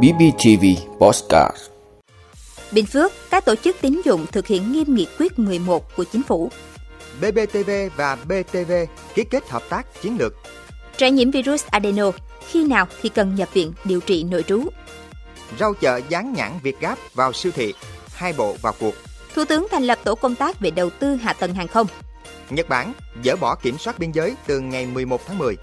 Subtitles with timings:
[0.00, 0.64] BBTV
[0.98, 1.56] Postcard
[2.72, 6.22] Bình Phước, các tổ chức tín dụng thực hiện nghiêm nghị quyết 11 của chính
[6.22, 6.50] phủ.
[7.20, 8.72] BBTV và BTV
[9.14, 10.34] ký kết hợp tác chiến lược.
[10.96, 12.10] Trẻ nhiễm virus adeno,
[12.48, 14.62] khi nào thì cần nhập viện điều trị nội trú.
[15.58, 17.74] Rau chợ dán nhãn Việt Gáp vào siêu thị,
[18.14, 18.94] hai bộ vào cuộc.
[19.34, 21.86] Thủ tướng thành lập tổ công tác về đầu tư hạ tầng hàng không.
[22.50, 22.92] Nhật Bản
[23.24, 25.56] dỡ bỏ kiểm soát biên giới từ ngày 11 tháng 10.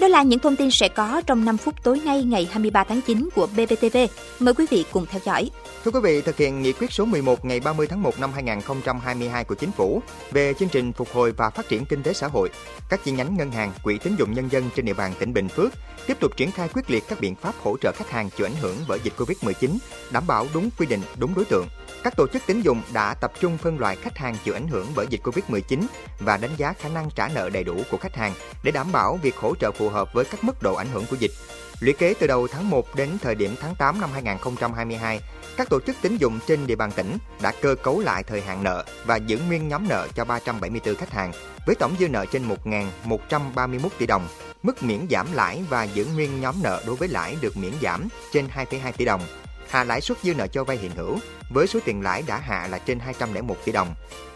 [0.00, 3.00] Đó là những thông tin sẽ có trong 5 phút tối nay ngày 23 tháng
[3.00, 3.96] 9 của BBTV.
[4.38, 5.50] Mời quý vị cùng theo dõi.
[5.84, 9.44] Thưa quý vị, thực hiện nghị quyết số 11 ngày 30 tháng 1 năm 2022
[9.44, 12.50] của Chính phủ về chương trình phục hồi và phát triển kinh tế xã hội,
[12.88, 15.48] các chi nhánh ngân hàng, quỹ tín dụng nhân dân trên địa bàn tỉnh Bình
[15.48, 15.72] Phước
[16.06, 18.56] tiếp tục triển khai quyết liệt các biện pháp hỗ trợ khách hàng chịu ảnh
[18.60, 19.76] hưởng bởi dịch Covid-19,
[20.10, 21.66] đảm bảo đúng quy định, đúng đối tượng.
[22.04, 24.86] Các tổ chức tín dụng đã tập trung phân loại khách hàng chịu ảnh hưởng
[24.96, 25.80] bởi dịch Covid-19
[26.18, 29.18] và đánh giá khả năng trả nợ đầy đủ của khách hàng để đảm bảo
[29.22, 31.32] việc hỗ trợ phù hợp với các mức độ ảnh hưởng của dịch.
[31.80, 35.20] Lũy kế từ đầu tháng 1 đến thời điểm tháng 8 năm 2022,
[35.56, 38.62] các tổ chức tín dụng trên địa bàn tỉnh đã cơ cấu lại thời hạn
[38.62, 41.32] nợ và giữ nguyên nhóm nợ cho 374 khách hàng
[41.66, 44.28] với tổng dư nợ trên 1.131 tỷ đồng.
[44.62, 48.08] Mức miễn giảm lãi và giữ nguyên nhóm nợ đối với lãi được miễn giảm
[48.32, 49.20] trên 2,2 tỷ đồng.
[49.68, 51.18] Hạ lãi suất dư nợ cho vay hiện hữu
[51.50, 53.94] với số tiền lãi đã hạ là trên 201 tỷ đồng.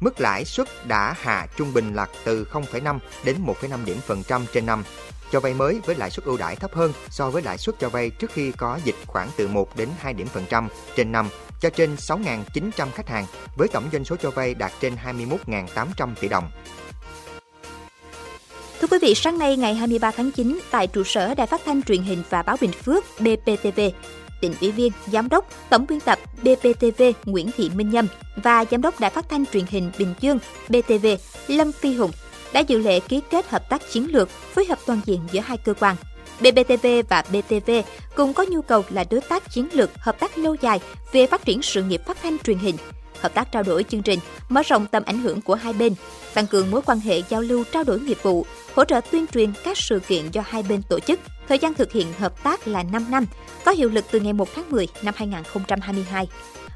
[0.00, 4.46] Mức lãi suất đã hạ trung bình là từ 0,5 đến 1,5 điểm phần trăm
[4.52, 4.84] trên năm.
[5.32, 7.88] Cho vay mới với lãi suất ưu đãi thấp hơn so với lãi suất cho
[7.88, 11.28] vay trước khi có dịch khoảng từ 1 đến 2 điểm phần trăm trên năm
[11.60, 13.26] cho trên 6.900 khách hàng
[13.56, 16.50] với tổng doanh số cho vay đạt trên 21.800 tỷ đồng.
[18.80, 21.82] Thưa quý vị, sáng nay ngày 23 tháng 9, tại trụ sở Đài Phát thanh
[21.82, 23.80] Truyền hình và Báo Bình Phước BPTV,
[24.40, 28.82] tỉnh ủy viên, giám đốc, tổng biên tập BPTV Nguyễn Thị Minh Nhâm và giám
[28.82, 31.06] đốc Đài Phát thanh Truyền hình Bình Dương BTV
[31.48, 32.10] Lâm Phi Hùng
[32.52, 35.56] đã dự lễ ký kết hợp tác chiến lược phối hợp toàn diện giữa hai
[35.56, 35.96] cơ quan.
[36.40, 37.70] BBTV và BTV
[38.14, 40.80] cùng có nhu cầu là đối tác chiến lược hợp tác lâu dài
[41.12, 42.76] về phát triển sự nghiệp phát thanh truyền hình,
[43.20, 45.94] hợp tác trao đổi chương trình, mở rộng tầm ảnh hưởng của hai bên,
[46.34, 49.52] tăng cường mối quan hệ giao lưu trao đổi nghiệp vụ, hỗ trợ tuyên truyền
[49.64, 51.20] các sự kiện do hai bên tổ chức.
[51.48, 53.26] Thời gian thực hiện hợp tác là 5 năm,
[53.64, 56.28] có hiệu lực từ ngày 1 tháng 10 năm 2022.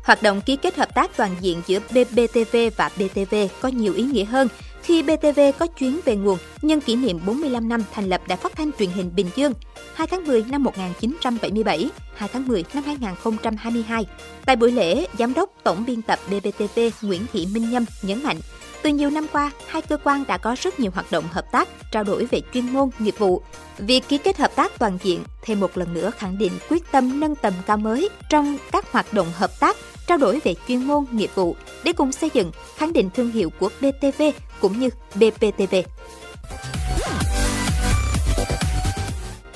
[0.04, 4.02] Hoạt động ký kết hợp tác toàn diện giữa BBTV và BTV có nhiều ý
[4.02, 4.48] nghĩa hơn
[4.82, 8.56] khi BTV có chuyến về nguồn nhân kỷ niệm 45 năm thành lập Đài Phát
[8.56, 9.52] thanh Truyền hình Bình Dương
[9.94, 14.06] 2 tháng 10 năm 1977, 2 tháng 10 năm 2022.
[14.44, 18.36] Tại buổi lễ, Giám đốc Tổng biên tập BBTV Nguyễn Thị Minh Nhâm nhấn mạnh,
[18.82, 21.68] từ nhiều năm qua, hai cơ quan đã có rất nhiều hoạt động hợp tác,
[21.92, 23.42] trao đổi về chuyên môn, nghiệp vụ.
[23.78, 27.20] Việc ký kết hợp tác toàn diện thêm một lần nữa khẳng định quyết tâm
[27.20, 29.76] nâng tầm cao mới trong các hoạt động hợp tác,
[30.06, 33.50] trao đổi về chuyên môn, nghiệp vụ để cùng xây dựng, khẳng định thương hiệu
[33.58, 34.22] của BTV
[34.62, 35.74] cũng như BPTV.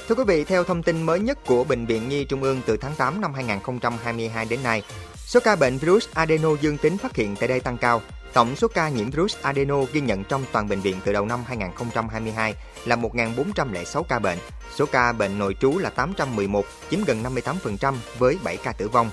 [0.08, 2.76] Thưa quý vị, theo thông tin mới nhất của Bệnh viện Nhi Trung ương từ
[2.76, 4.82] tháng 8 năm 2022 đến nay,
[5.26, 8.02] số ca bệnh virus adeno dương tính phát hiện tại đây tăng cao.
[8.32, 11.44] Tổng số ca nhiễm virus adeno ghi nhận trong toàn bệnh viện từ đầu năm
[11.46, 14.38] 2022 là 1.406 ca bệnh.
[14.74, 19.10] Số ca bệnh nội trú là 811, chiếm gần 58% với 7 ca tử vong.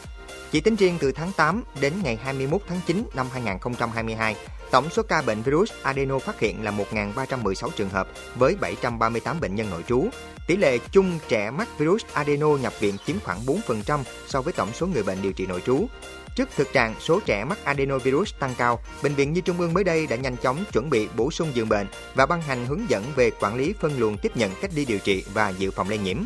[0.54, 4.36] Chỉ tính riêng từ tháng 8 đến ngày 21 tháng 9 năm 2022,
[4.72, 9.56] tổng số ca bệnh virus adeno phát hiện là 1.316 trường hợp với 738 bệnh
[9.56, 10.06] nhân nội trú.
[10.48, 14.70] Tỷ lệ chung trẻ mắc virus adeno nhập viện chiếm khoảng 4% so với tổng
[14.74, 15.88] số người bệnh điều trị nội trú.
[16.36, 19.84] Trước thực trạng số trẻ mắc adenovirus tăng cao, Bệnh viện Nhi Trung ương mới
[19.84, 23.04] đây đã nhanh chóng chuẩn bị bổ sung giường bệnh và ban hành hướng dẫn
[23.16, 25.98] về quản lý phân luồng tiếp nhận cách ly điều trị và dự phòng lây
[25.98, 26.18] nhiễm.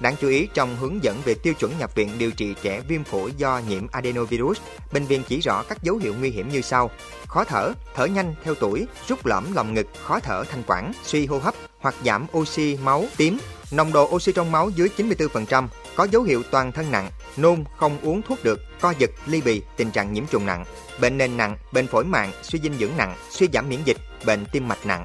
[0.00, 3.04] Đáng chú ý trong hướng dẫn về tiêu chuẩn nhập viện điều trị trẻ viêm
[3.04, 4.58] phổi do nhiễm adenovirus,
[4.92, 6.90] bệnh viện chỉ rõ các dấu hiệu nguy hiểm như sau:
[7.26, 11.26] khó thở, thở nhanh theo tuổi, rút lõm lòng ngực, khó thở thanh quản, suy
[11.26, 13.38] hô hấp hoặc giảm oxy máu tím,
[13.70, 15.68] nồng độ oxy trong máu dưới 94%,
[16.00, 19.62] có dấu hiệu toàn thân nặng, nôn không uống thuốc được, co giật, ly bì,
[19.76, 20.64] tình trạng nhiễm trùng nặng,
[21.00, 23.96] bệnh nền nặng, bệnh phổi mạng, suy dinh dưỡng nặng, suy giảm miễn dịch,
[24.26, 25.04] bệnh tim mạch nặng.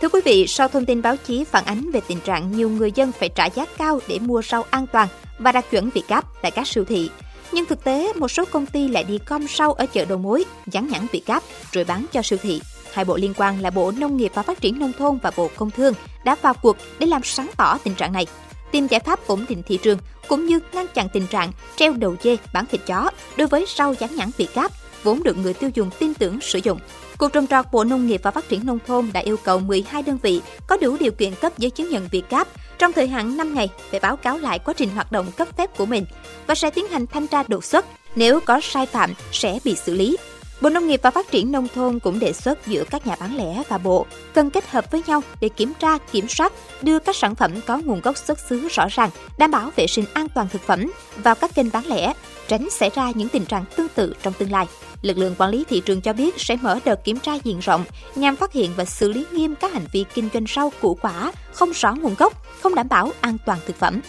[0.00, 2.92] Thưa quý vị, sau thông tin báo chí phản ánh về tình trạng nhiều người
[2.92, 5.08] dân phải trả giá cao để mua rau an toàn
[5.38, 7.10] và đạt chuẩn Việt Gáp tại các siêu thị,
[7.52, 10.44] nhưng thực tế một số công ty lại đi com rau ở chợ đầu mối,
[10.66, 12.60] dán nhãn Việt Gáp rồi bán cho siêu thị.
[12.92, 15.50] Hai bộ liên quan là Bộ Nông nghiệp và Phát triển Nông thôn và Bộ
[15.56, 15.94] Công Thương
[16.24, 18.26] đã vào cuộc để làm sáng tỏ tình trạng này,
[18.70, 19.98] tìm giải pháp ổn định thị trường
[20.28, 23.94] cũng như ngăn chặn tình trạng treo đầu dê bán thịt chó đối với rau
[23.94, 26.78] dán nhãn Việt Gáp vốn được người tiêu dùng tin tưởng sử dụng.
[27.18, 30.02] Cục trồng trọt Bộ Nông nghiệp và Phát triển Nông thôn đã yêu cầu 12
[30.02, 32.48] đơn vị có đủ điều kiện cấp giấy chứng nhận Việt Gáp
[32.78, 35.76] trong thời hạn 5 ngày phải báo cáo lại quá trình hoạt động cấp phép
[35.76, 36.04] của mình
[36.46, 37.86] và sẽ tiến hành thanh tra đột xuất.
[38.16, 40.16] Nếu có sai phạm sẽ bị xử lý.
[40.60, 43.36] Bộ Nông nghiệp và Phát triển Nông thôn cũng đề xuất giữa các nhà bán
[43.36, 46.52] lẻ và Bộ cần kết hợp với nhau để kiểm tra, kiểm soát,
[46.82, 50.04] đưa các sản phẩm có nguồn gốc xuất xứ rõ ràng, đảm bảo vệ sinh
[50.12, 52.12] an toàn thực phẩm vào các kênh bán lẻ,
[52.48, 54.66] tránh xảy ra những tình trạng tương tự trong tương lai.
[55.02, 57.84] Lực lượng quản lý thị trường cho biết sẽ mở đợt kiểm tra diện rộng
[58.14, 61.32] nhằm phát hiện và xử lý nghiêm các hành vi kinh doanh rau củ quả
[61.52, 64.00] không rõ nguồn gốc, không đảm bảo an toàn thực phẩm.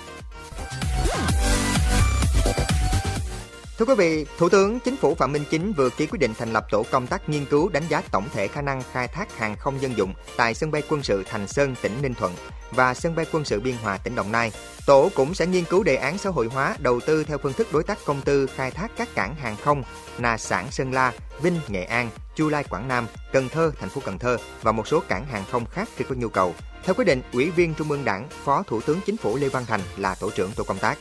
[3.79, 6.53] Thưa quý vị, Thủ tướng Chính phủ Phạm Minh Chính vừa ký quyết định thành
[6.53, 9.55] lập tổ công tác nghiên cứu đánh giá tổng thể khả năng khai thác hàng
[9.55, 12.33] không dân dụng tại sân bay quân sự Thành Sơn, tỉnh Ninh Thuận
[12.71, 14.51] và sân bay quân sự Biên Hòa, tỉnh Đồng Nai.
[14.85, 17.67] Tổ cũng sẽ nghiên cứu đề án xã hội hóa đầu tư theo phương thức
[17.73, 19.83] đối tác công tư khai thác các cảng hàng không
[20.17, 24.01] Nà Sản Sơn La, Vinh Nghệ An, Chu Lai Quảng Nam, Cần Thơ thành phố
[24.05, 26.55] Cần Thơ và một số cảng hàng không khác khi có nhu cầu.
[26.83, 29.65] Theo quyết định, Ủy viên Trung ương Đảng, Phó Thủ tướng Chính phủ Lê Văn
[29.65, 30.97] Thành là tổ trưởng tổ công tác.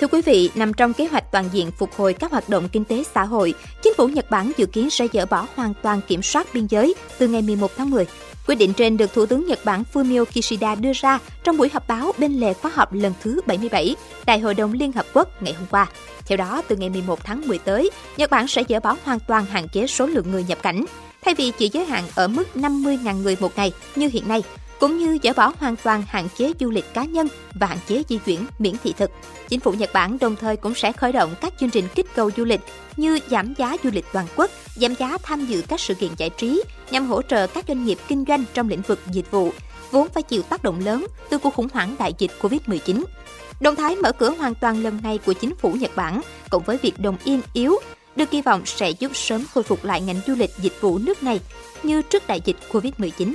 [0.00, 2.84] Thưa quý vị, nằm trong kế hoạch toàn diện phục hồi các hoạt động kinh
[2.84, 6.22] tế xã hội, chính phủ Nhật Bản dự kiến sẽ dỡ bỏ hoàn toàn kiểm
[6.22, 8.06] soát biên giới từ ngày 11 tháng 10.
[8.46, 11.88] Quyết định trên được Thủ tướng Nhật Bản Fumio Kishida đưa ra trong buổi họp
[11.88, 13.96] báo bên lề khóa họp lần thứ 77
[14.26, 15.86] Đại hội đồng Liên Hợp Quốc ngày hôm qua.
[16.26, 19.44] Theo đó, từ ngày 11 tháng 10 tới, Nhật Bản sẽ dỡ bỏ hoàn toàn
[19.44, 20.84] hạn chế số lượng người nhập cảnh.
[21.22, 24.42] Thay vì chỉ giới hạn ở mức 50.000 người một ngày như hiện nay,
[24.80, 28.02] cũng như dỡ bỏ hoàn toàn hạn chế du lịch cá nhân và hạn chế
[28.08, 29.10] di chuyển miễn thị thực.
[29.48, 32.30] Chính phủ Nhật Bản đồng thời cũng sẽ khởi động các chương trình kích cầu
[32.36, 32.60] du lịch
[32.96, 36.30] như giảm giá du lịch toàn quốc, giảm giá tham dự các sự kiện giải
[36.30, 39.52] trí nhằm hỗ trợ các doanh nghiệp kinh doanh trong lĩnh vực dịch vụ,
[39.90, 43.04] vốn phải chịu tác động lớn từ cuộc khủng hoảng đại dịch Covid-19.
[43.60, 46.76] Động thái mở cửa hoàn toàn lần này của chính phủ Nhật Bản cộng với
[46.82, 47.76] việc đồng yên yếu
[48.16, 51.22] được kỳ vọng sẽ giúp sớm khôi phục lại ngành du lịch dịch vụ nước
[51.22, 51.40] này
[51.82, 53.34] như trước đại dịch Covid-19.